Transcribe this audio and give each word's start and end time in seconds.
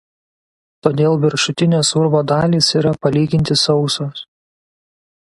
Todėl 0.85 1.17
viršutinės 1.25 1.91
urvo 2.03 2.21
dalys 2.31 2.71
yra 2.81 2.95
palyginti 3.07 3.59
sausos. 3.65 4.25